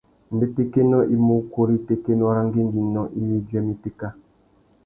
Mbétékénô 0.33 0.99
i 1.13 1.15
mú 1.25 1.33
ukú 1.41 1.59
râ 1.67 1.73
itékénô 1.79 2.25
râ 2.35 2.41
ngüéngüinô 2.47 3.01
iwí 3.19 3.35
i 3.39 3.43
djuêmú 3.45 3.71
itéka. 3.75 4.07